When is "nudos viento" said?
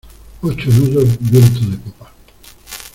0.71-1.59